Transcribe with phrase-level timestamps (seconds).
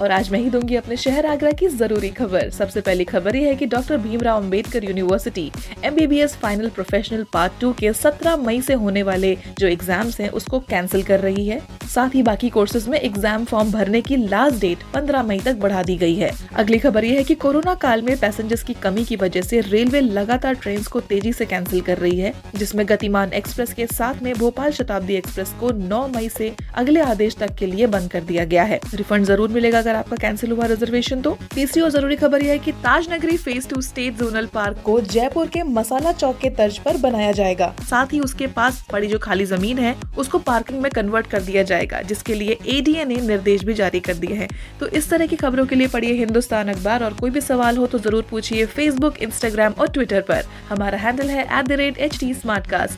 [0.00, 3.48] और आज मैं ही दूँगी अपने शहर आगरा की ज़रूरी खबर। सबसे पहली खबर ये
[3.48, 5.50] है कि doctor Bhimrao Ambedkar university
[5.84, 10.60] MBBS final professional part two के 17 मई से होने वाले जो एग्ज़ाम्स हैं, उसको
[10.60, 14.82] कैंसिल कर रही है। साथ ही बाकी कोर्सेज में एग्ज़ाम फॉर्म भरने की लास्ट डेट
[14.92, 18.16] 15 मई तक बढ़ा दी गई है। अगली खबर ये है कि कोरोना काल में
[18.18, 22.18] पैसेंजर्स की कमी की वजह से रेलवे लगातार ट्रेन को तेज़ी से कैंसिल कर रही
[22.18, 27.00] है, जिसमें गतिमान एक्सप्रेस के साथ में भोपाल शताब्दी एक्सप्रेस को 9 मई से अगले
[27.02, 30.52] आदेश तक के लिए बंद कर दिया गया है। रिफंड ज़रूर मिलेगा अगर आपका कैंसिल
[30.52, 34.18] हुआ रिजर्वेशन तो। तीसरी और ज़रूरी खबर यह है कि Taj Nagri phase two state
[34.18, 38.46] zonal park को जयपुर के मसाला चौक के तर्ज पर बनाया जाएगा। साथ ही उसके
[38.56, 42.58] पास पड़ी जो खाली ज़मीन है, उसको पार्किंग में कन्वर्ट कर दिया जाएगा। जिसके लिए
[42.68, 44.48] एडीए ने निर्देश भी जारी कर दिए हैं।
[44.80, 47.86] तो इस तरह की खबरों के लिए पढ़िए हिंदुस्तान अखबार और कोई भी सवाल हो
[47.86, 52.18] तो ज़रूर पूछिए फेसबुक इंस्टाग्राम और ट्विटर पर। हमारा हैंडल है at the rate H
[52.20, 52.32] T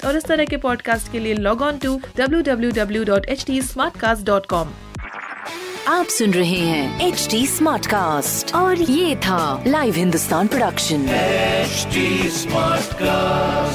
[0.07, 3.45] और इस तरह के पॉडकास्ट के लिए log on to W W W dot H
[3.47, 3.61] T
[5.89, 11.07] आप सुन रहे हैं एच डी स्मार्ट कास्ट और ये था live Hindustan production
[11.63, 13.72] HD Smartcast.